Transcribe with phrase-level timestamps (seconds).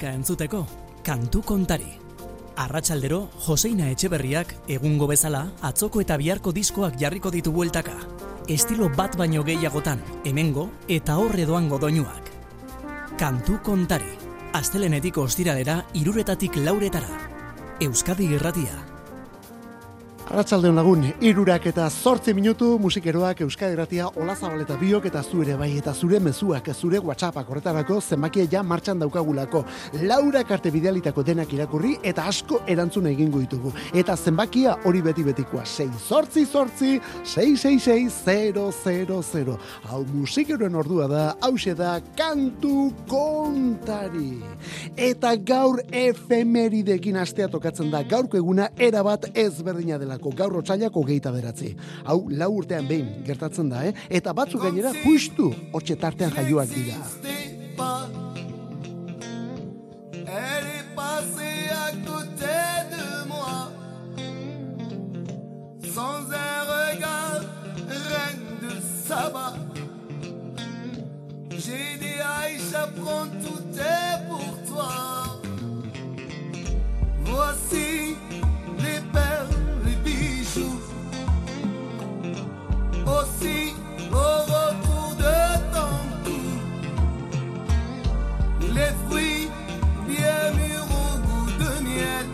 [0.00, 0.66] musika entzuteko,
[1.04, 1.98] kantu kontari.
[2.56, 7.92] Arratxaldero, Joseina Etxeberriak egungo bezala atzoko eta biharko diskoak jarriko ditu bueltaka.
[8.48, 12.30] Estilo bat baino gehiagotan, hemengo eta horre doango doinuak.
[13.18, 14.16] Kantu kontari.
[14.52, 17.20] Astelenetik ostiralera iruretatik lauretara.
[17.80, 18.89] Euskadi Irratia.
[20.30, 25.72] Arratxaldeon lagun, irurak eta zortzi minutu musikeroak Euskadi Gratia olazabal eta biok eta zure bai
[25.74, 29.64] eta zure mezuak zure whatsappak horretarako zenbakia ja martxan daukagulako.
[30.06, 33.72] Laura karte bidealitako denak irakurri eta asko erantzuna egingo ditugu.
[33.92, 35.64] Eta zenbakia hori beti betikoa.
[35.64, 39.58] 6 zortzi zortzi, 666
[39.90, 44.38] Hau musikeroen ordua da, hause da kantu kontari.
[44.96, 51.32] Eta gaur efemeridekin astea tokatzen da gaurko eguna erabat ezberdina dela delako gaur otsailako geita
[51.32, 51.74] beratzi.
[52.04, 53.94] Hau, lau urtean behin gertatzen da, eh?
[54.10, 56.98] Eta batzuk gainera justu hotxe tartean jaioak dira.
[77.30, 78.16] Voici
[78.78, 79.69] les perles
[83.06, 83.74] aussi
[84.12, 85.38] au retour de
[85.74, 85.94] ton
[86.24, 86.42] cou.
[88.74, 89.48] Les fruits
[90.06, 92.26] bien mûrs au goût de miel.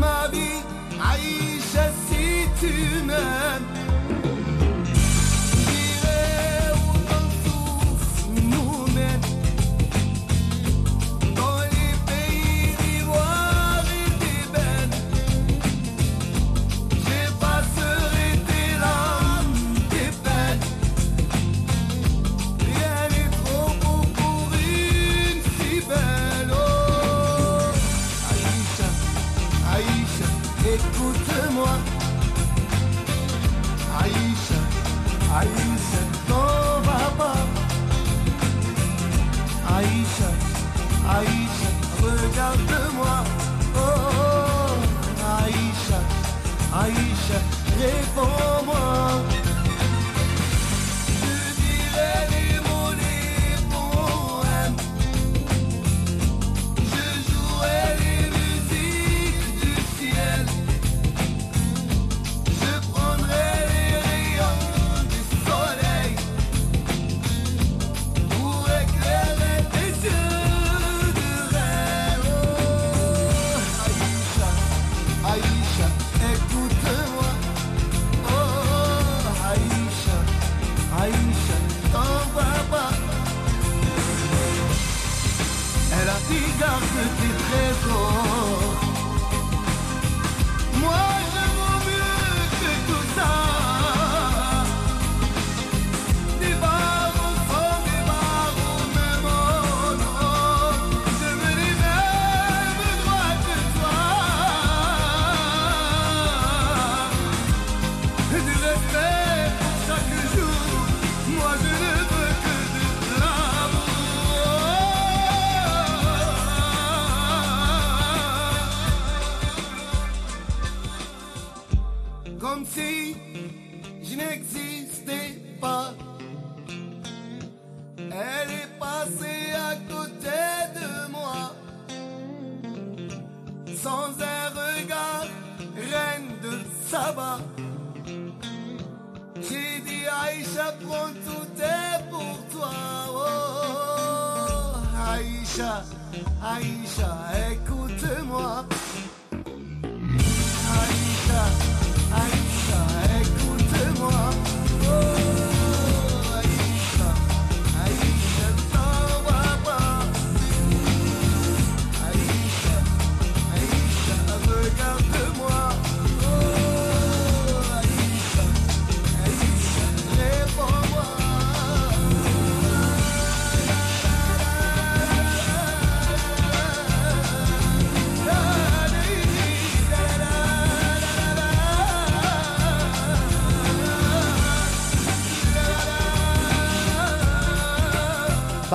[0.00, 0.62] Ma vie,
[1.00, 2.72] Aïcha, si tu
[3.04, 4.21] m'aimes.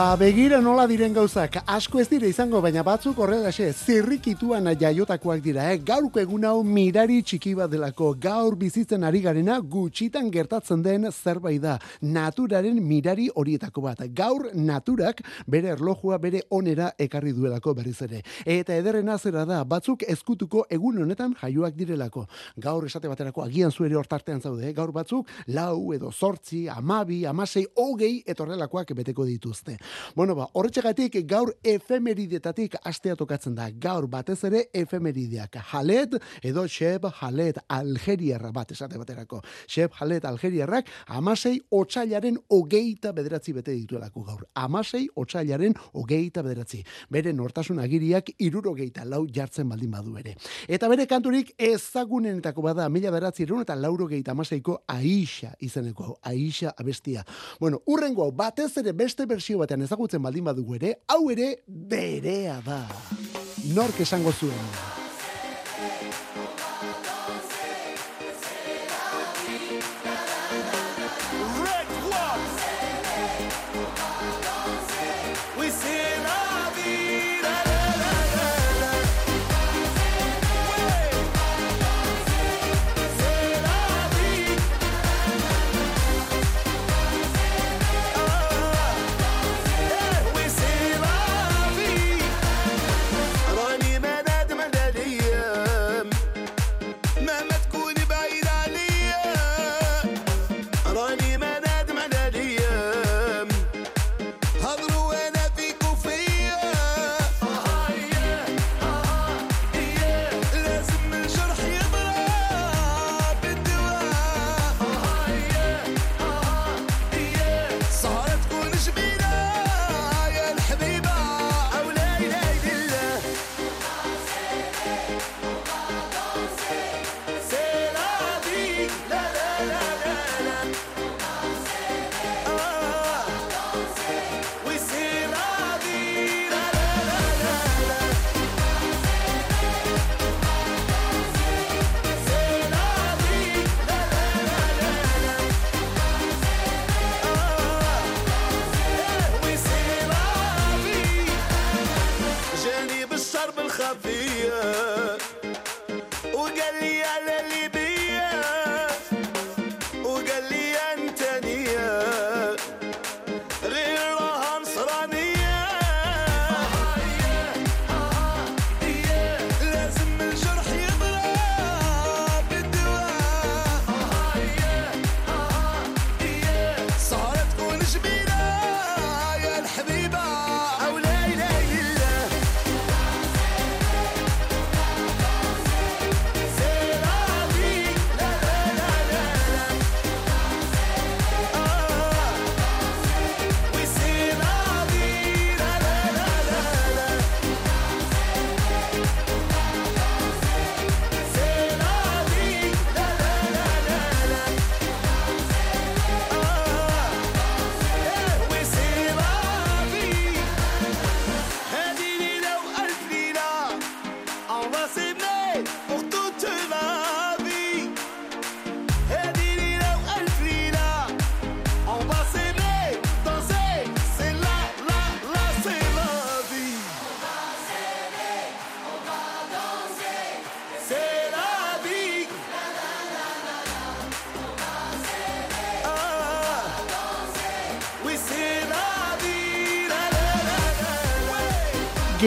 [0.07, 5.65] Ba, begira nola diren gauzak, asko ez dire izango, baina batzuk horrelaxe, zirrikituan jaiotakoak dira,
[5.73, 5.81] eh?
[5.83, 11.59] gaurko egun hau mirari txiki bat delako, gaur bizitzen ari garena gutxitan gertatzen den zerbait
[11.59, 18.23] da, naturaren mirari horietako bat, gaur naturak bere erlojua bere onera ekarri duelako berriz ere.
[18.45, 22.29] Eta ederrena zera da, batzuk ezkutuko egun honetan jaioak direlako.
[22.55, 24.73] Gaur esate baterako agian zuere hortartean zaude, eh?
[24.79, 25.27] gaur batzuk
[25.59, 29.75] lau edo zortzi, amabi, amasei, hogei etorrelakoak beteko dituzte.
[30.15, 33.69] Bueno, ba, horretxegatik gaur efemeridetatik astea tokatzen da.
[33.71, 35.57] Gaur batez ere efemerideak.
[35.71, 39.41] Jalet edo Sheb Jalet Algeriarra bat esate baterako.
[39.67, 44.45] Sheb Jalet Algeriarrak amasei otxailaren hogeita bederatzi bete dituelako gaur.
[44.55, 46.83] Amasei otxailaren hogeita bederatzi.
[47.09, 50.35] Bere nortasun agiriak irurogeita lau jartzen baldin badu ere.
[50.67, 56.17] Eta bere kanturik ezagunenetako bada mila beratzi erun eta laurogeita amaseiko Aisha izeneko.
[56.21, 57.25] Aisha abestia.
[57.59, 62.83] Bueno, urrengo batez ere beste bersio batean ezagutzen baldin badugu ere, hau ere berea da.
[63.73, 64.96] Nork esango zuen.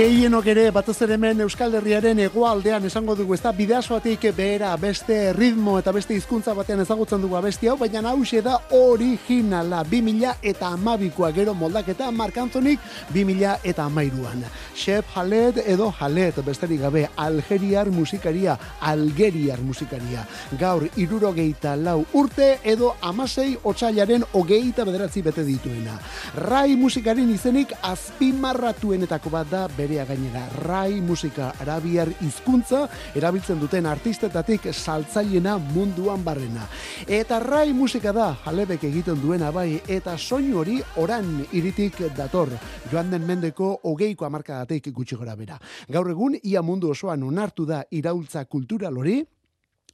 [0.00, 5.74] Gehienok ere batez ere hemen Euskal Herriaren hegoaldean esango dugu ezta bidasoatik behera beste ritmo
[5.76, 11.28] eta beste hizkuntza batean ezagutzen dugu abesti hau, baina hause da originala 2000 eta amabikoa
[11.36, 12.78] gero moldaketa Mark Anthony
[13.12, 14.40] 2000 eta amairuan.
[14.74, 20.24] Chef Halet edo Halet besterik gabe Algeriar musikaria, Algeriar musikaria.
[20.58, 26.00] Gaur irurogeita lau urte edo amasei otxailaren hogeita bederatzi bete dituena.
[26.48, 30.46] Rai musikaren izenik azpimarratuenetako bat da berea gainera.
[30.62, 32.84] Rai musika arabiar hizkuntza
[33.18, 36.68] erabiltzen duten artistetatik saltzailena munduan barrena.
[37.06, 42.54] Eta rai musika da jalebek egiten duena bai eta soinu hori oran iritik dator.
[42.92, 45.58] Joan den mendeko hogeiko amarkadatik gutxi gora bera.
[45.88, 49.24] Gaur egun ia mundu osoan onartu da iraultza kultural hori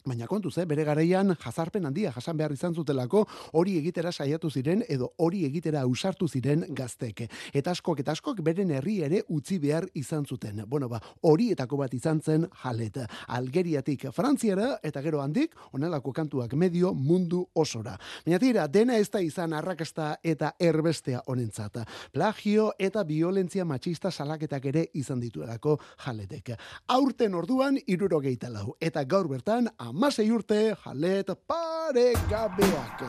[0.06, 3.24] Baina kontuz, eh, bere garaian jazarpen handia jasan behar izan zutelako
[3.58, 7.24] hori egitera saiatu ziren edo hori egitera ausartu ziren gaztek.
[7.52, 10.62] Eta askok eta askok beren herri ere utzi behar izan zuten.
[10.68, 13.00] Bueno, ba, horietako bat izan zen jalet.
[13.26, 17.96] Algeriatik Frantziara eta gero handik onelako kantuak medio mundu osora.
[18.24, 21.82] Baina tira, dena ez da izan arrakasta eta erbestea honentzat.
[22.12, 26.54] Plagio eta violentzia matxista salaketak ere izan dituelako jaletek.
[26.86, 28.76] Aurten orduan irurogeita lau.
[28.80, 29.66] Eta gaur bertan
[29.96, 33.04] amasei urte jalet pare gabeak.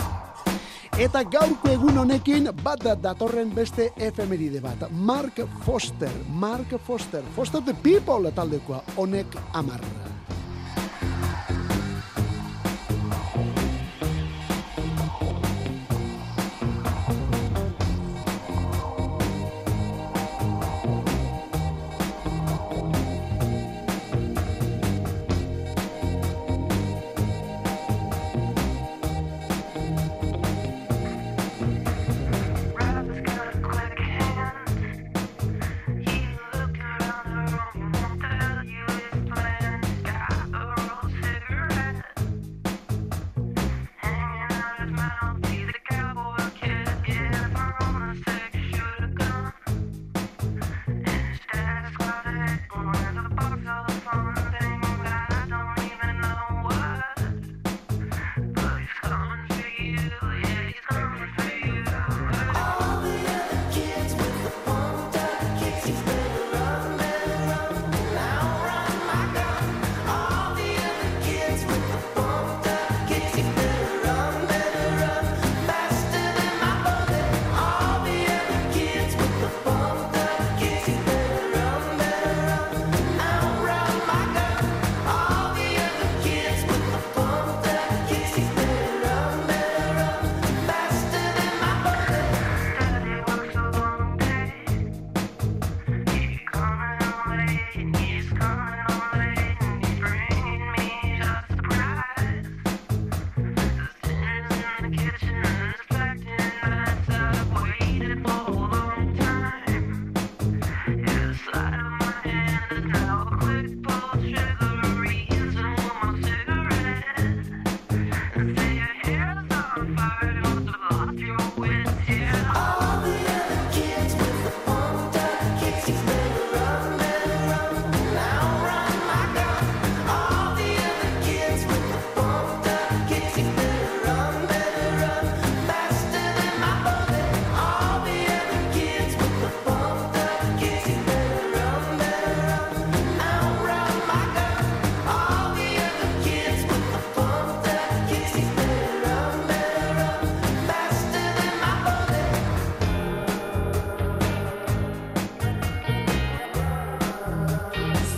[0.98, 4.88] Eta gaurko egun honekin bat da datorren beste efemeride bat.
[4.92, 10.17] Mark Foster, Mark Foster, Foster the People taldekoa honek amarra.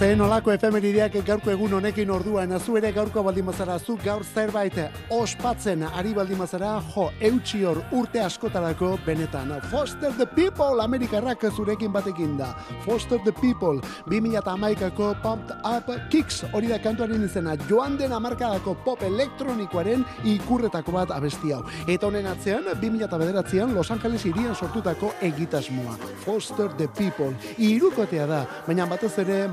[0.09, 4.73] Zen olako efemerideak gaurko egun honekin orduan, zu ere gaurko baldimazara, zu gaur zerbait
[5.13, 9.51] ospatzen ari baldimazara, jo, eutxi hor urte askotarako benetan.
[9.69, 12.55] Foster the People, Amerikarrak zurekin batekin da.
[12.87, 19.05] Foster the People, 2008ko Pumped Up Kicks, hori da kantuaren izena, joan den amarkadako pop
[19.05, 21.61] elektronikoaren ikurretako bat abesti hau.
[21.85, 25.99] Eta honen atzean, 2009an Los Angeles irian sortutako egitasmoa.
[26.25, 29.43] Foster the People, irukotea da, baina batez ere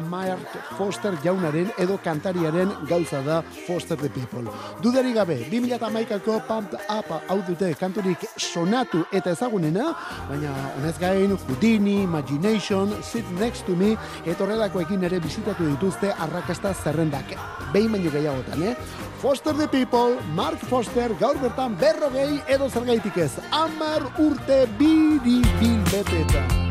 [0.47, 4.45] Mark Foster jaunaren edo kantariaren gauza da Foster the People.
[4.83, 9.93] Dudari gabe, 2008ko Pumped Up hau dute kanturik sonatu eta ezagunena,
[10.29, 16.75] baina honez gain Houdini, Imagination, Sit Next to Me, eta horrelakoekin ere bizitatu dituzte arrakasta
[16.75, 17.35] zerrendak.
[17.73, 18.76] Behin baino gehiagotan, eh?
[19.23, 23.33] Foster the People, Mark Foster, gaur bertan berrogei edo zergaitik ez.
[23.50, 26.66] Amar urte biri bil betetan.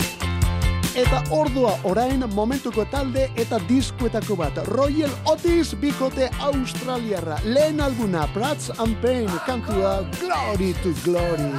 [0.96, 4.62] Eta ordua orain momentuko talde eta diskuetako bat.
[4.70, 7.36] Royal Otis bikote australiarra.
[7.44, 11.52] Lehen alguna, Prats and Pain, kantua Glory to Glory.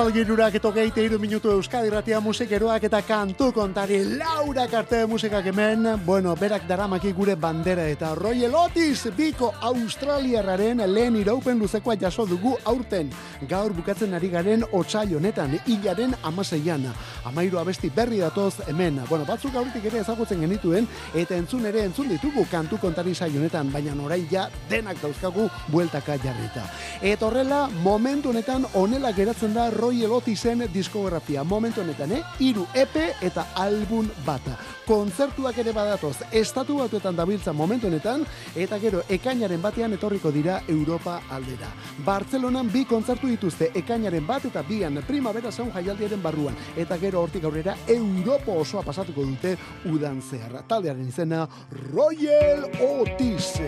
[0.00, 5.84] Arratzalgirurak eto geite iru minutu Euskadi Ratia musikeroak eta kantu kontari Laura Karte musikak hemen,
[6.06, 12.54] bueno, berak daramaki gure bandera eta Royal Otis biko Australiarraren lehen iraupen luzekoa jaso dugu
[12.64, 13.10] aurten.
[13.48, 16.88] Gaur bukatzen ari garen otsail honetan, hilaren amaseian.
[17.28, 19.02] Amairu abesti berri datoz hemen.
[19.08, 23.68] Bueno, batzuk aurretik ere ezagutzen genituen eta entzun ere entzun ditugu kantu kontari saio honetan,
[23.70, 26.64] baina orain ja denak dauzkagu bueltaka jarrita.
[27.02, 31.42] Eta horrela, momentu honetan onela geratzen da Royal Otisen diskografia.
[31.44, 32.22] Momentu honetan, eh?
[32.38, 34.56] Iru EP eta album bata.
[34.86, 38.24] Kontzertuak ere badatoz, estatu batuetan dabiltza momentu honetan,
[38.56, 41.68] eta gero ekainaren batean etorriko dira Europa aldera.
[42.06, 47.44] Bartzelonan bi kontzertu dituzte ekainaren bat eta bian primavera zaun jaialdiaren barruan, eta gero hortik
[47.44, 49.56] aurrera Europa osoa pasatuko dute
[49.90, 50.62] udan zehar.
[50.68, 51.46] Taldearen izena
[51.92, 53.60] Royal Otis.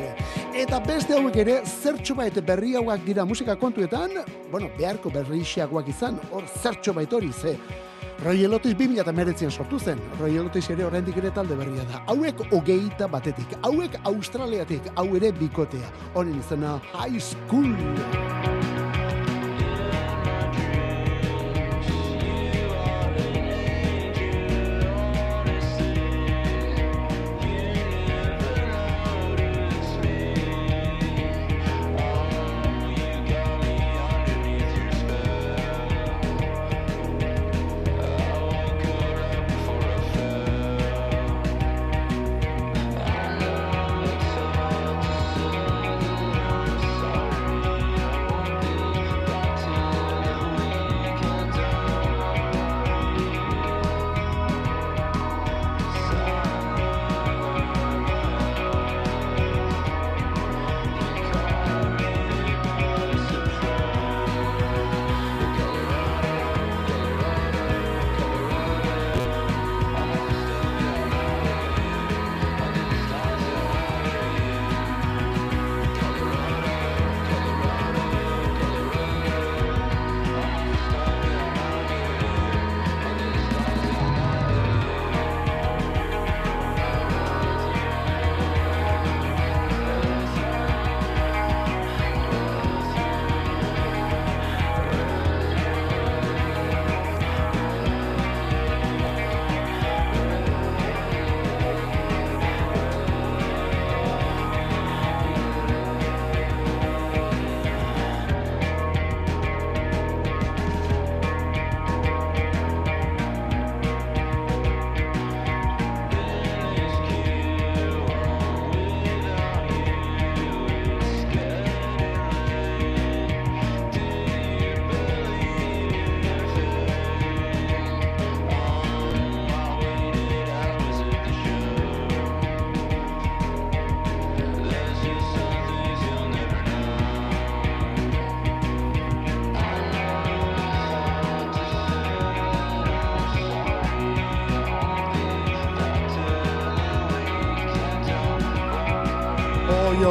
[0.55, 4.11] Eta beste hauek ere zertxo bait berriagoak dira musika kontuetan,
[4.51, 7.57] bueno, beharko berrixiagoak izan, hor zertxo bait hori ze.
[8.23, 9.99] Royal Otis 2019an sortu zen.
[10.21, 12.05] Royal Otis ere oraindik ere talde berria da.
[12.07, 15.91] Hauek hogeita batetik, hauek Australiatik, hau ere bikotea.
[16.15, 17.75] Honen izena High School.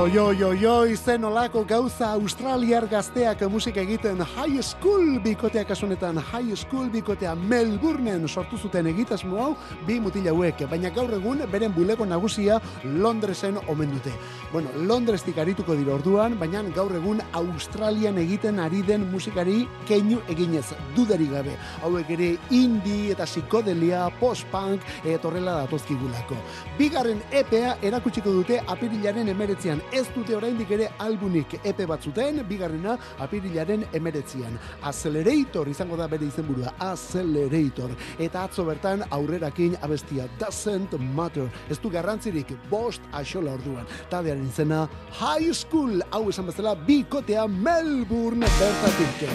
[0.02, 5.62] Oi, oi, oi, oi, oi, zen olako gauza Australiar gazteak musika egiten High School bikotea
[5.70, 9.52] kasunetan High School bikotea Melbourneen sortu zuten egitasmo hau
[9.86, 14.16] bi mutil hauek, baina gaur egun beren bulego nagusia Londresen omen dute.
[14.52, 20.74] Bueno, Londrestik arituko dira orduan, baina gaur egun Australian egiten ari den musikari keinu eginez,
[20.96, 21.54] dudari gabe.
[21.84, 26.42] Hauek ere indie eta psikodelia, post-punk, eta horrela datozkigulako.
[26.82, 29.86] Bigarren EPA erakutsiko dute apirilaren emeretzian.
[29.92, 34.54] Ez dute oraindik ere albunik EP bat zuten, bigarrena apirilaren emeretzian.
[34.88, 37.92] Accelerator izango da bere izenburua, Accelerator.
[38.18, 41.50] Eta atzo bertan aurrerakin abestia Doesn't Matter.
[41.70, 43.90] Ez du garrantzirik bost axola orduan.
[44.10, 44.86] Taldearen izena
[45.20, 49.28] High School, hau esan bezala, bikotea Melbourne bertatik.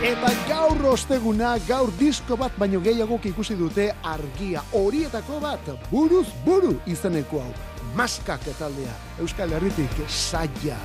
[0.00, 4.64] Eta gaur osteguna, gaur disko bat baino gehiagok ikusi dute argia.
[4.72, 7.52] Horietako bat, buruz buru izeneko hau.
[7.94, 10.78] Maskak taldea, Euskal Herritik saia.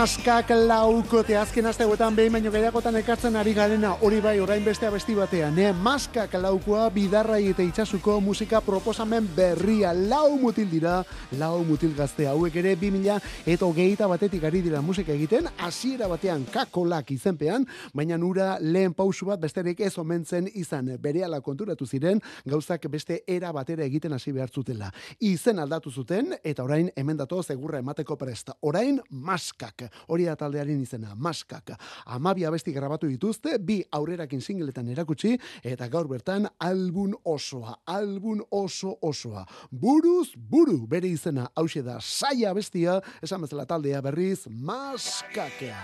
[0.00, 5.12] Maskak laukote azken asteguetan behin baino gehiagotan ekartzen ari garena hori bai orain beste abesti
[5.12, 5.58] batean.
[5.60, 5.74] Eh?
[5.76, 11.02] Maskak laukoa bidarrai eta itxasuko musika proposamen berria lau mutil dira,
[11.36, 16.48] lau mutil gazte hauek ere 2000 eta hogeita batetik ari dira musika egiten, hasiera batean
[16.48, 22.88] kakolak izenpean, baina nura lehen pausu bat besterik ez omentzen izan berehala konturatu ziren gauzak
[22.88, 24.88] beste era batera egiten hasi behar zutela.
[25.20, 28.56] Izen aldatu zuten eta orain hemen dato segurra emateko presta.
[28.62, 31.72] Orain maskak, hori da taldearen izena, maskak.
[32.06, 38.96] Amabi abesti grabatu dituzte, bi aurrerakin singletan erakutsi eta gaur bertan album osoa, album oso
[39.02, 39.44] osoa.
[39.70, 45.78] Buruz buru bere izena hause da saia bestia, esan bezala taldea berriz maskakea.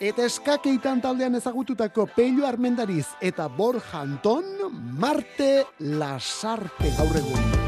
[0.00, 4.44] Eta eskakeitan taldean ezagututako Pello Armendariz eta Borja Anton
[5.00, 7.59] Marte Lasarte gaur egun.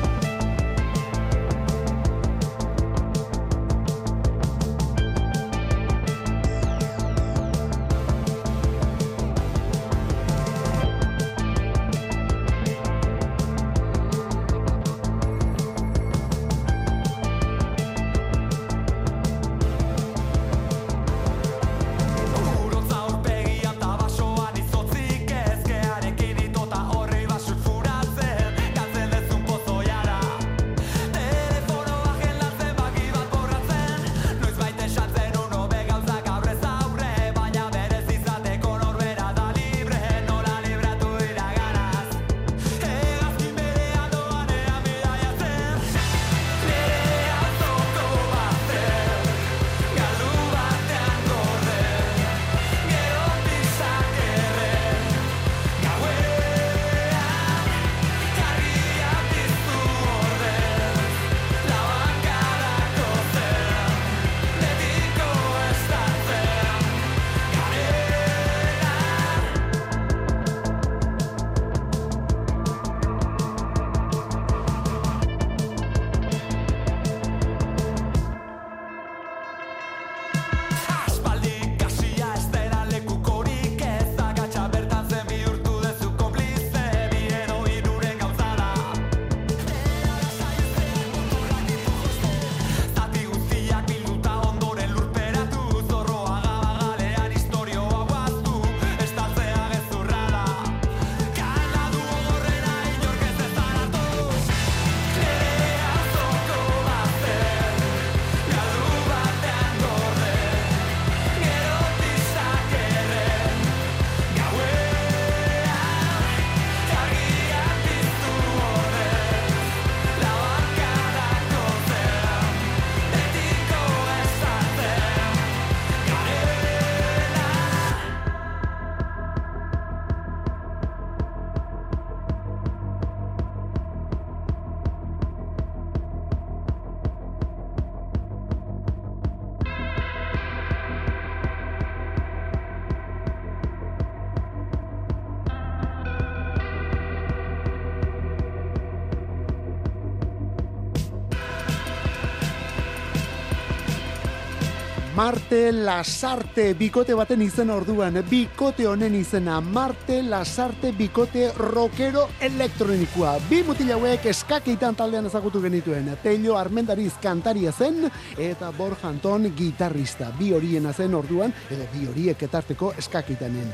[155.22, 163.36] Marte Lasarte bikote baten izena orduan, bikote honen izena Marte Lasarte bikote rockero elektronikoa.
[163.46, 166.08] Bi mutil hauek eskakeitan taldean ezagutu genituen.
[166.24, 170.32] Pello Armendariz kantaria zen eta Borja Anton gitarrista.
[170.40, 173.70] Bi horiena zen orduan, edo bi horiek etarteko eskakeitanen.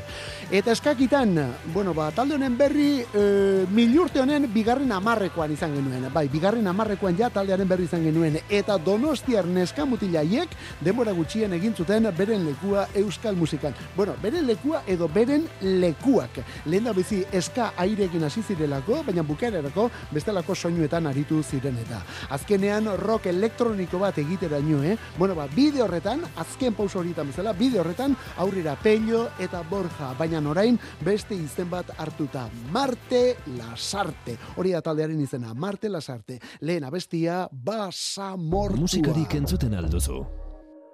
[0.51, 1.33] Eta eskakitan,
[1.73, 3.25] bueno, ba, talde honen berri e,
[3.73, 6.11] milurte honen bigarren amarrekoan izan genuen.
[6.13, 8.37] Bai, bigarren amarrekoan ja taldearen berri izan genuen.
[8.49, 10.53] Eta donostiar neska mutilaiek
[10.85, 13.73] denbora gutxien egin zuten beren lekua euskal musikan.
[13.95, 16.39] Bueno, beren lekua edo beren lekuak.
[16.65, 22.01] Lehen da bizi eska airekin hasi zirelako, baina bukaerarako bestelako soinuetan aritu ziren eta.
[22.29, 24.97] Azkenean rock elektroniko bat egiteraino, eh?
[25.17, 30.43] Bueno, ba, bide horretan, azken pauso horietan bezala, bide horretan aurrera Pello eta Borja, baina
[30.49, 32.49] orain beste izen bat hartuta.
[32.73, 34.37] Marte Lasarte.
[34.57, 36.39] Hori da taldearen izena, Marte Lasarte.
[36.61, 38.79] Lehen abestia, basamortua.
[38.79, 40.23] Musikarik entzuten alduzu.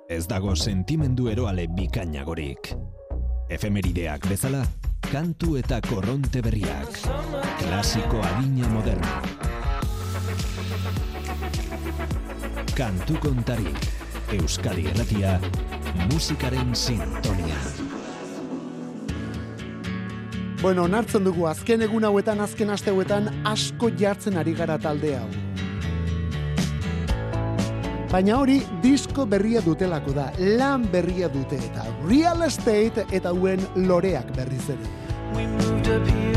[0.07, 2.67] Ez dago sentimendu eroale bikainagorik.
[3.49, 4.59] Efemerideak bezala,
[5.01, 6.99] kantu eta korronte berriak.
[7.57, 9.15] Klasiko adina moderna.
[12.77, 13.89] Kantu kontarik.
[14.35, 15.39] Euskadi Erratia,
[16.11, 17.57] musikaren sintonia.
[20.61, 25.44] Bueno, onartzen dugu azken egun hauetan, azken aste hauetan asko jartzen ari gara talde hau.
[28.15, 30.29] Baina hori disko berria dutelako da,
[30.61, 36.34] lan berria dute eta real estate eta hauen loreak berriz ere.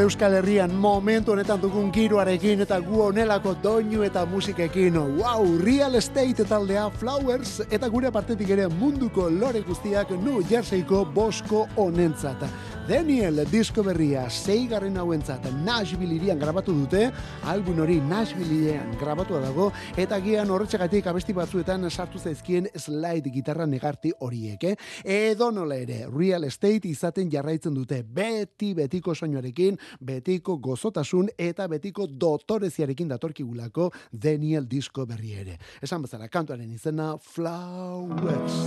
[0.00, 4.94] Gaur Euskal Herrian momentu honetan dugun giroarekin eta gu honelako doinu eta musikekin.
[5.18, 11.66] Wow, Real Estate taldea Flowers eta gure partetik ere munduko lore guztiak New Jerseyko bosko
[11.76, 12.46] honentzat.
[12.90, 17.04] Daniel disko berria zeigarren hauentzat Nashville irian grabatu dute,
[17.46, 23.68] album hori Nashville irian grabatua dago, eta gian horretxegatik abesti batzuetan sartu zaizkien slide gitarra
[23.70, 24.74] negarti horiek, eh?
[25.04, 32.08] Edo nola ere, real estate izaten jarraitzen dute, beti betiko soinuarekin, betiko gozotasun eta betiko
[32.10, 35.60] dotoreziarekin datorkigulako Daniel disko berri ere.
[35.78, 38.66] Esan bezala, kantuaren izena Flowers.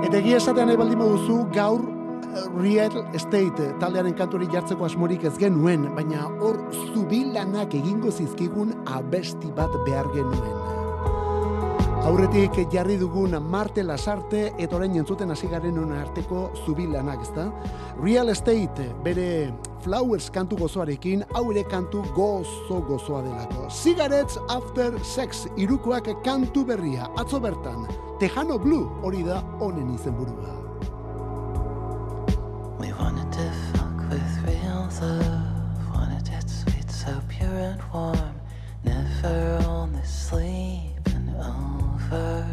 [0.00, 1.97] Eta egia esatean nahi baldin gaur
[2.58, 6.60] Real Estate taldearen kanturi jartzeko asmorik ez genuen, baina hor
[6.94, 10.58] zubilanak egingo zizkigun abesti bat behar genuen.
[12.08, 17.48] Aurretik jarri dugun Marte Lasarte eta orain entzuten hasi garen hona arteko zubilanak, ezta?
[18.00, 19.26] Real Estate bere
[19.84, 23.66] Flowers kantu gozoarekin, hau ere kantu gozo gozoa delako.
[23.68, 27.84] Cigarettes After Sex irukoak kantu berria, atzo bertan.
[28.22, 30.67] Tejano Blue hori da honen izenburua.
[32.78, 35.94] We wanted to fuck with real love.
[35.94, 38.40] Wanted it sweet, so pure and warm.
[38.84, 42.46] Never only sleeping over.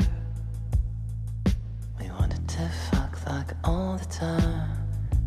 [1.99, 4.71] We wanted to fuck like all the time.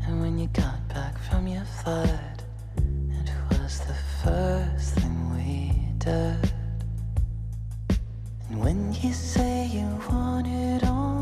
[0.07, 2.43] And when you got back from your flight,
[2.77, 6.53] it was the first thing we did.
[8.49, 11.18] And when you say you want it all,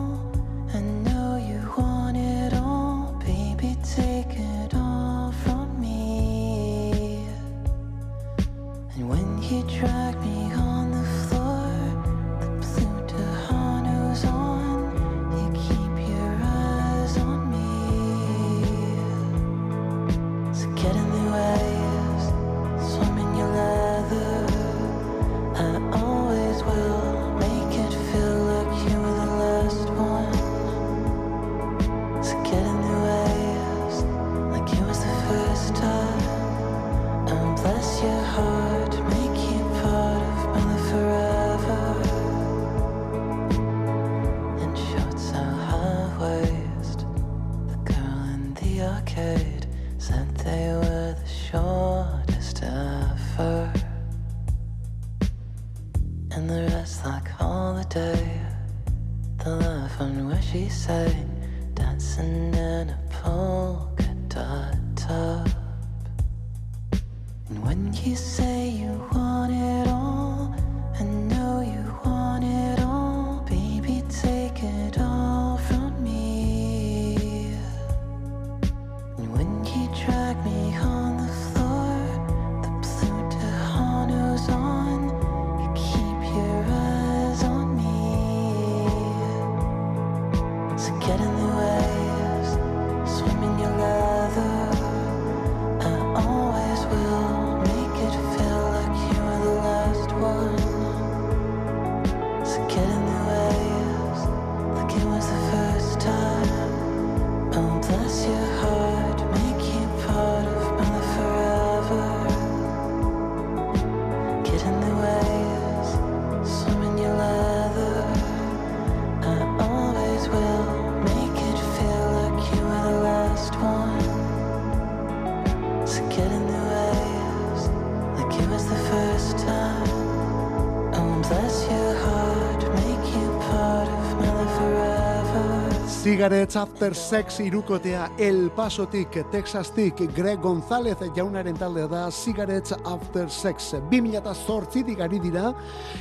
[136.07, 143.75] Cigarettes After Sex irukotea El Pasotik, Texastik, Greg González jaunaren taldea da Cigarettes After Sex.
[143.91, 145.53] 2008 ari dira,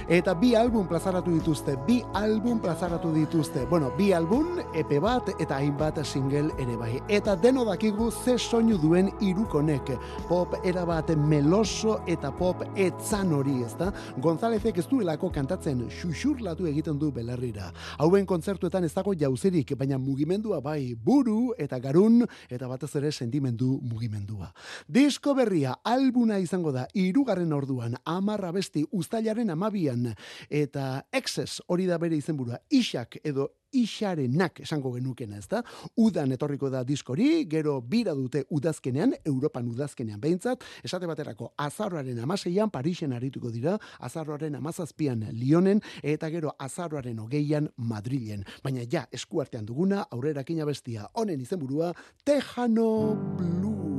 [0.08, 3.66] eta bi album plazaratu dituzte, bi album plazaratu dituzte.
[3.66, 7.02] Bueno, bi album, epe bat, eta hainbat single ere bai.
[7.10, 9.90] Eta deno dakigu ze soinu duen irukonek.
[10.30, 13.90] Pop erabat meloso eta pop etzan hori, ez da?
[14.22, 17.74] Gonzálezek ez duelako kantatzen xuxurlatu egiten du belarrira.
[17.98, 23.80] Hauen kontzertuetan ez dago jauzerik, baina mugimendua bai buru eta garun eta batez ere sentimendu
[23.82, 24.52] mugimendua.
[24.88, 30.12] Disko berria albuna izango da irugarren orduan amarra besti ustailaren amabian
[30.50, 35.62] eta Excess hori da bere izenburua isak edo isarenak esango genukena, ezta?
[36.02, 42.72] Udan etorriko da diskori, gero bira dute udazkenean, Europan udazkenean behintzat, esate baterako azarroaren amaseian
[42.74, 48.46] Parisen arituko dira, azarroaren amazazpian Lionen, eta gero azarroaren hogeian Madrilen.
[48.64, 53.95] Baina ja, eskuartean duguna, aurrera bestia, honen izenburua, Tejano Blue.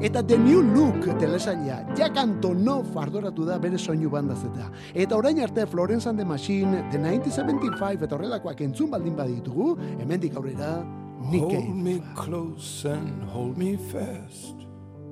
[0.00, 4.70] Eta The New Look telesaila Jack Antonoff ardoratu da bere soinu bandaz eta.
[4.94, 10.36] Eta orain arte Florence and the Machine, The 1975 eta horrelakoak entzun baldin baditugu, hemendik
[10.36, 10.84] aurrera
[11.30, 11.74] Nick Hold Cave.
[11.74, 14.54] me close and hold me fast.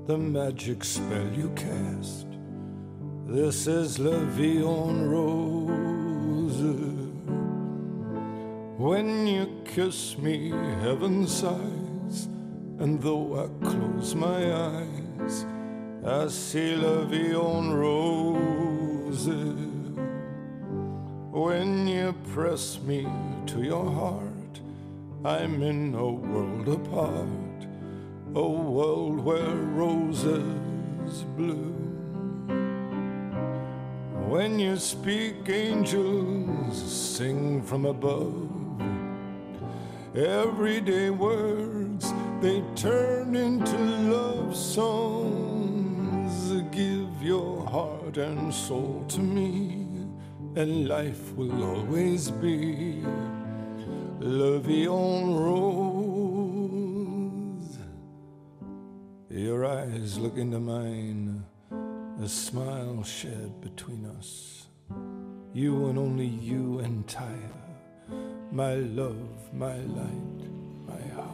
[0.06, 2.26] The magic spell you cast.
[3.26, 6.62] This is Vie en Rose.
[8.76, 10.50] When you kiss me,
[10.82, 11.91] heaven sighs.
[12.78, 15.46] And though I close my eyes,
[16.04, 19.28] I see La Vie en Rose.
[21.30, 23.06] When you press me
[23.46, 24.60] to your heart,
[25.24, 27.66] I'm in a world apart,
[28.34, 31.82] a world where roses bloom.
[34.28, 38.50] When you speak, angels sing from above.
[40.16, 42.12] Everyday words,
[42.42, 46.50] they turn into love songs.
[46.72, 49.86] Give your heart and soul to me,
[50.56, 53.04] and life will always be
[54.20, 56.18] en rose.
[59.30, 61.44] Your eyes look into mine,
[62.20, 64.66] a smile shed between us.
[65.54, 67.54] You and only you entire,
[68.50, 70.40] my love, my light,
[70.88, 71.31] my heart.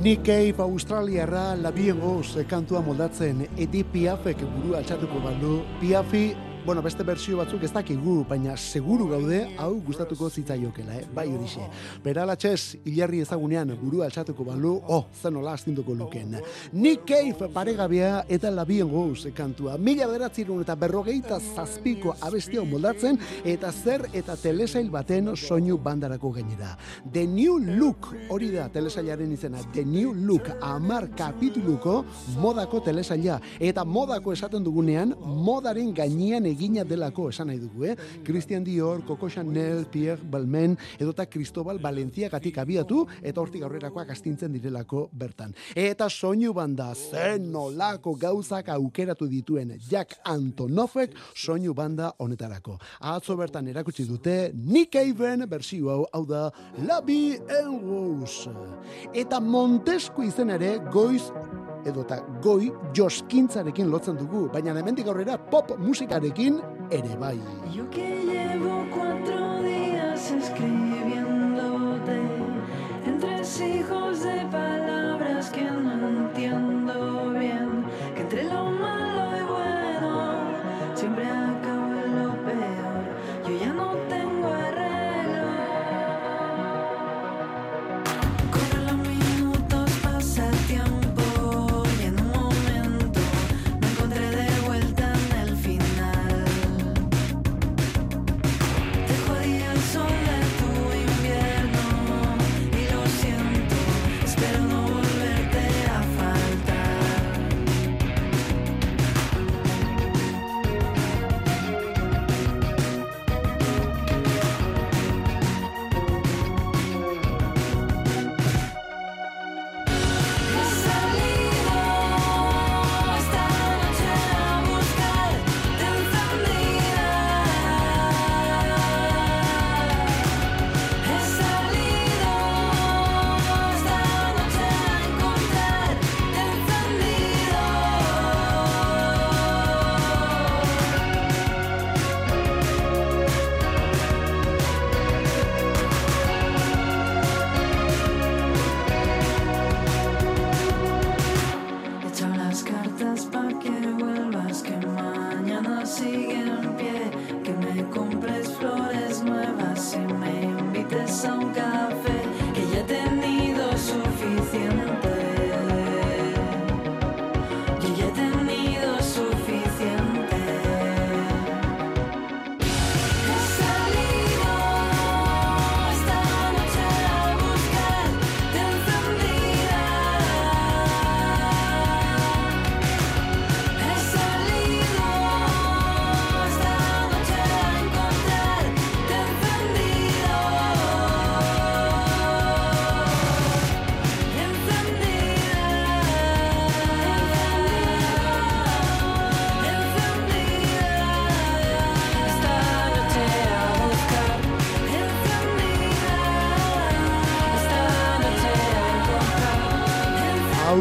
[0.00, 5.58] Nick Cave Australiarra labiengoz kantua moldatzen Edith Piafek burua altxatuko balu.
[5.80, 6.22] Piafi,
[6.64, 11.06] bueno, beste bersio batzuk ez dakigu, baina seguru gaude hau gustatuko zitzaiokela, eh?
[11.14, 11.64] bai horixe.
[12.04, 16.36] Beralatxez, hilarri ezagunean burua altxatuko balu, oh, zen nola astinduko luken.
[16.72, 19.78] Nick Cave paregabea eta labiengoz kantua.
[19.78, 26.76] Mila beratzirun eta berrogeita zazpiko abestia moldatzen eta zer eta telesail baten soinu bandarako gainera.
[27.12, 29.62] The New Look hori da telesailaren izena.
[29.72, 32.04] The New Look amar kapituluko
[32.38, 33.40] modako telesaila.
[33.60, 37.96] Eta modako esaten dugunean, modaren gainean egina delako esan nahi dugu, eh?
[38.26, 45.06] Christian Dior, Coco Chanel, Pierre Balmain, edota Cristobal Valenciagatik abiatu, eta hortik aurrerakoak astintzen direlako
[45.16, 45.54] bertan.
[45.74, 52.76] Eta soinu banda zen nolako gauzak aukeratu dituen Jack Antonoffek soinu banda honetarako.
[53.00, 56.50] Atzo bertan erakutsi dute Nick Caven bersio hau, hau da
[56.86, 58.50] La Vie en Rose.
[59.14, 61.30] Eta Montesco izen ere goiz
[61.84, 66.60] edota goi joskintzarekin lotzen dugu, baina hemendik aurrera pop musikarekin
[66.90, 67.38] ere bai.
[67.74, 69.39] Yo que llevo cuatro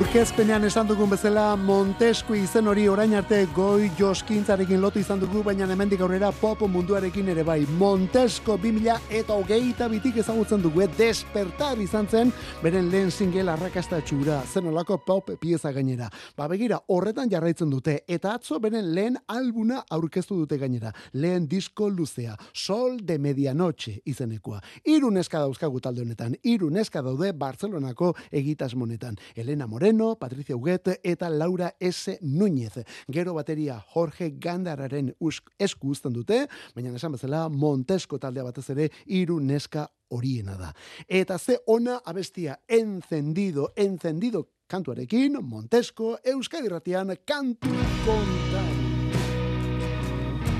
[0.09, 5.67] Aurkezpenean esan dugun bezala Montesku izen hori orain arte goi joskintzarekin lotu izan dugu, baina
[5.69, 7.59] hemendik aurrera pop munduarekin ere bai.
[7.77, 10.87] Montesko 2000 eta hogeita bitik ezagutzen dugu, eh?
[10.97, 12.31] despertar izan zen,
[12.63, 16.09] beren lehen single arrakasta txura, zen olako pop pieza gainera.
[16.35, 20.89] Ba begira, horretan jarraitzen dute, eta atzo beren lehen albuna aurkeztu dute gainera.
[21.13, 24.57] Lehen disko luzea, Sol de Medianoche izenekoa.
[24.89, 29.21] Hiru neska dauzkagu talde honetan, hiru neska daude Barcelonako egitasmonetan.
[29.37, 32.17] Elena Moreno, Patricia Huguet eta Laura S.
[32.21, 32.85] Núñez.
[33.11, 35.13] Gero bateria Jorge Gandararen
[35.59, 36.45] esku uzten dute,
[36.75, 40.73] baina esan bezala Montesko taldea batez ere hiru neska horiena da.
[41.07, 47.73] Eta ze ona abestia encendido, encendido kantuarekin, Montesko, Euskadi Ratian, kantu
[48.05, 48.78] kontari.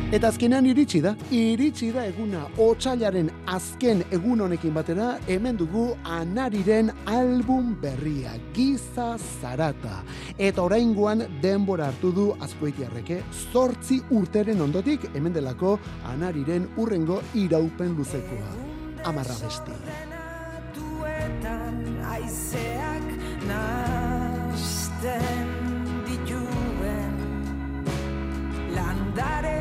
[0.10, 6.90] Eta azkenean iritsi da, iritsi da eguna otsailaren azken egun honekin batera, hemen dugu anariren
[7.06, 10.00] album berria, Giza Zarata.
[10.34, 13.20] Eta oraingoan denbora hartu du azkoitiarreke,
[13.52, 15.76] zortzi urteren ondotik, hemen delako
[16.10, 18.50] anariren urrengo iraupen luzekoa.
[19.06, 19.78] Amarra besti.
[22.10, 23.06] Aizeak
[23.46, 24.80] nasten
[28.76, 29.60] landare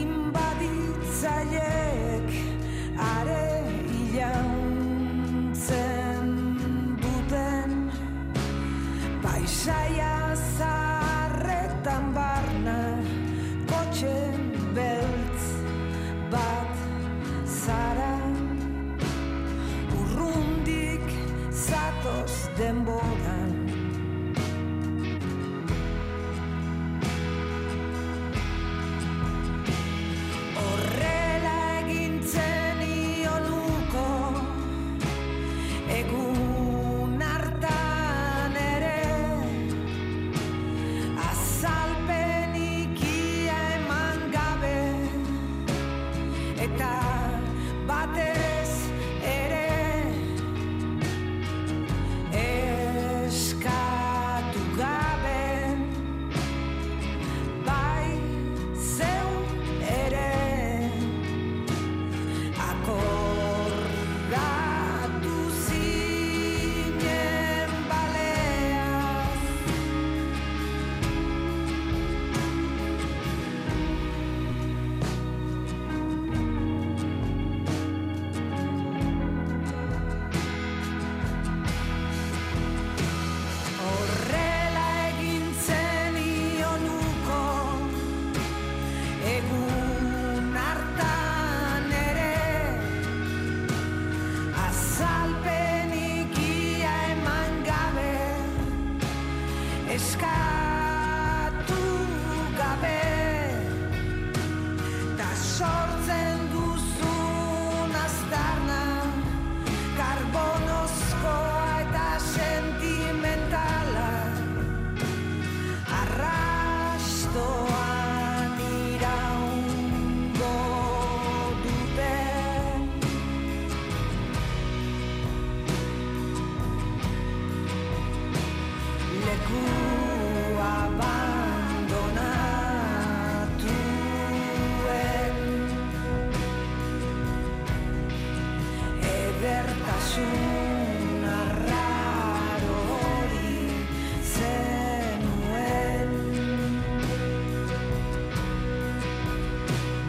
[0.00, 2.28] inbaditzaiek
[2.98, 3.46] are
[4.00, 4.66] ilauntzen
[7.02, 7.70] duten.
[9.22, 10.16] Paisaia
[10.58, 12.80] zaharretan barna
[13.70, 14.18] kotxe
[14.74, 15.44] beltz
[16.34, 16.74] bat
[17.62, 18.16] zara.
[20.00, 21.06] Urrundik
[21.66, 23.59] zatoz denboran
[30.60, 30.99] Horrela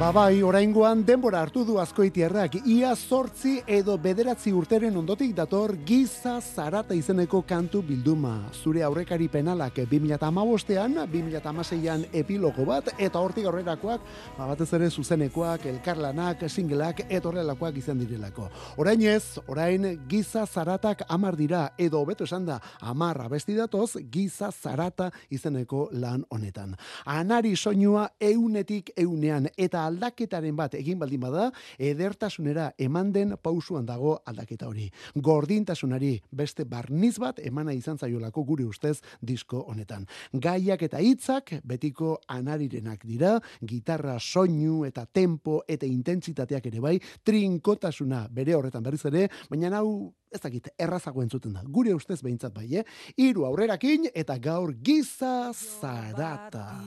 [0.02, 6.40] Ba bai, oraingoan denbora hartu du azkoitiarrak, ia zortzi edo bederatzi urteren ondotik dator giza
[6.42, 8.32] zarata izeneko kantu bilduma.
[8.64, 14.08] Zure aurrekari penalak 2008an, 2006an epilogo bat, eta hortik aurrerakoak,
[14.40, 18.50] ba batez ere zuzenekoak, elkarlanak, singleak, eta horrelakoak izan direlako.
[18.82, 24.50] Orain ez, orain giza zaratak amar dira, edo hobeto esan da, amar abesti datoz, giza
[24.50, 26.74] zarata izeneko lan honetan.
[27.06, 34.18] Anari soinua eunetik eunean, eta aldaketaren bat egin baldin bada, edertasunera eman den pausuan dago
[34.26, 34.88] aldaketa hori.
[35.16, 40.08] Gordintasunari beste barniz bat emana izan zaiolako gure ustez disko honetan.
[40.34, 48.28] Gaiak eta hitzak betiko anarirenak dira, gitarra soinu eta tempo eta intentsitateak ere bai, trinkotasuna
[48.32, 51.62] bere horretan berriz ere, baina hau ez dakit, errazago entzuten da.
[51.68, 52.84] Gure ustez behintzat bai, eh?
[53.20, 56.80] Hiru aurrerakin eta gaur giza zarata.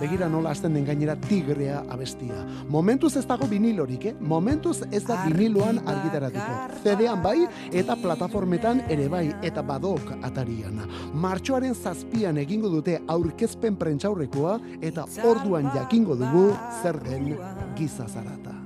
[0.00, 2.44] Begira nola hasten den gainera tigrea abestia.
[2.70, 4.14] Momentuz ez dago vinilorik, eh?
[4.20, 6.78] Momentuz ez da viniloan argitaratuko.
[6.84, 7.38] CD-an bai
[7.72, 10.84] eta plataformetan ere bai eta badok atarian.
[11.14, 16.48] Martxoaren zazpian egingo dute aurkezpen prentxaurrekoa eta orduan jakingo dugu
[16.82, 17.34] zer den
[17.76, 18.65] giza zarata.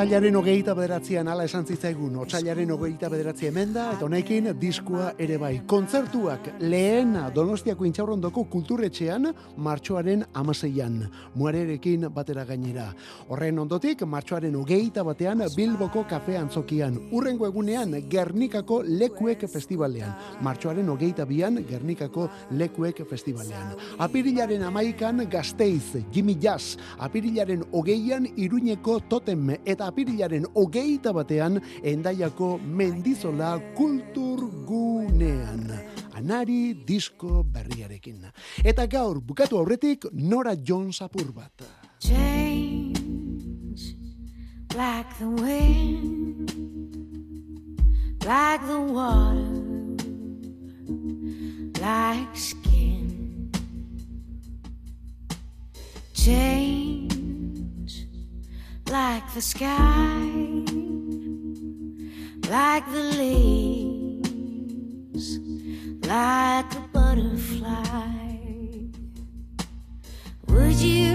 [0.00, 5.34] Otsailaren hogeita bederatzean ala esan zitzaigun, otsailaren hogeita bederatzi hemen da, eta honekin diskua ere
[5.36, 5.50] bai.
[5.68, 9.28] Kontzertuak lehena Donostiako intxaurrondoko kulturretxean
[9.60, 10.94] martxoaren amaseian,
[11.34, 12.86] muarerekin batera gainera.
[13.28, 21.28] Horren ondotik, martxoaren hogeita batean Bilboko kafe antzokian, urrengo egunean Gernikako Lekuek Festivalean, martxoaren hogeita
[21.28, 23.76] bian Gernikako Lekuek Festivalean.
[23.98, 33.58] Apirilaren amaikan Gasteiz, Jimmy Jazz, apirilaren hogeian Iruñeko Totem eta apirilaren hogeita batean endaiako mendizola
[33.76, 35.66] kulturgunean.
[36.16, 38.24] Anari disko berriarekin.
[38.64, 41.52] Eta gaur, bukatu aurretik, Nora Jones apur bat.
[42.00, 43.00] change
[44.74, 46.52] like the wind,
[48.24, 49.96] like the water,
[51.80, 53.50] like skin.
[56.14, 57.19] Change
[58.90, 60.20] like the sky,
[62.50, 64.28] like the leaves,
[66.04, 68.08] like a butterfly.
[70.48, 71.09] Would you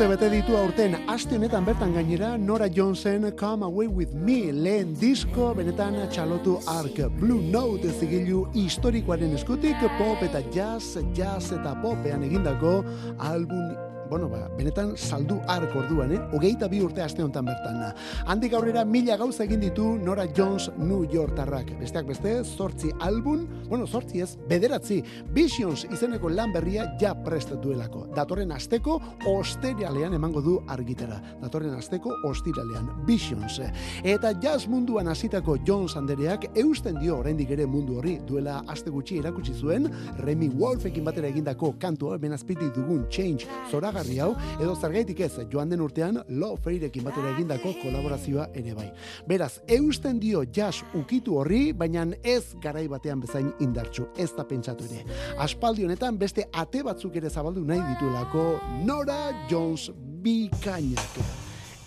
[0.00, 4.94] urte bete ditu aurten, aste honetan bertan gainera, Nora Jonesen Come Away With Me, lehen
[4.96, 12.24] disko, benetan txalotu ark, Blue Note zigilu historikoaren eskutik, pop eta jazz, jazz eta popean
[12.24, 12.78] egindako
[13.18, 16.18] album bueno, ba, benetan saldu ark orduan, eh?
[16.34, 17.78] Hogeita bi urte aste honetan bertan.
[18.26, 21.70] Handik aurrera mila gauza egin ditu Nora Jones New Yorkarrak.
[21.78, 24.98] Besteak beste, zortzi album, bueno, zortzi ez, bederatzi,
[25.30, 28.08] Visions izeneko lan berria ja prestatuelako.
[28.16, 28.98] Datorren asteko
[29.30, 31.20] osterialean emango du argitera.
[31.40, 33.60] Datorren asteko ostiralean, Visions.
[34.02, 39.20] Eta jazz munduan hasitako Jones Andereak eusten dio oraindik ere mundu horri duela aste gutxi
[39.22, 39.86] erakutsi zuen
[40.18, 45.70] Remy Wolfekin batera egindako kantua hemen azpitik dugun Change zoragarri hau edo zergaitik ez joan
[45.70, 48.90] den urtean Lo Freirekin batera egindako kolaborazioa ere bai.
[49.26, 54.84] Beraz, eusten dio jazz ukitu horri, baina ez garai batean bezain indartsu, ez da pentsatu
[54.90, 55.04] ere.
[55.38, 58.46] Aspaldi honetan beste ate batzuk ere zabaldu nahi dituelako
[58.84, 59.90] Nora Jones
[60.22, 61.20] bikainak.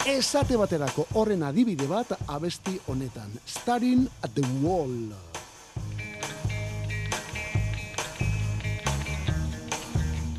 [0.06, 3.32] Esate baterako horren adibide bat abesti honetan.
[3.46, 5.43] Staring at the wall.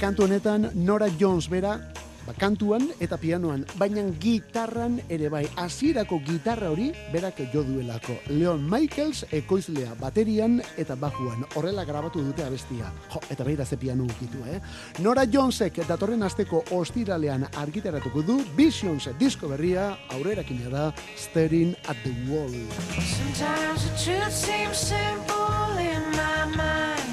[0.01, 1.79] Kantu honetan Nora Jones bera
[2.27, 8.17] ba, kantuan eta pianoan, baina gitarran ere bai, hasierako gitarra hori berak jo duelako.
[8.33, 12.91] Leon Michaels ekoizlea baterian eta bajuan, horrela grabatu dute abestia.
[13.13, 14.61] Jo, eta beira ze piano ukitu, eh?
[15.05, 22.15] Nora Jonesek datorren asteko ostiralean argitaratuko du Visions disko berria, aurrerakina da Staring at the
[22.29, 22.53] Wall.
[22.99, 27.04] Sometimes the truth seems simple in my mind.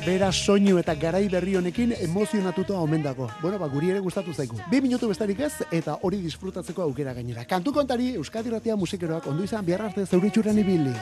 [0.00, 3.28] Bera soinu eta garai berri honekin emozionatuta omen dago.
[3.42, 4.56] Bueno, ba, guri ere gustatu zaigu.
[4.70, 7.44] Bi minutu bestarik ez, eta hori disfrutatzeko aukera gainera.
[7.44, 10.96] Kantu kontari, Euskadi Ratia musikeroak ondo izan bihar arte zeuritxuran ibili.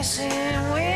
[0.00, 0.89] Messing with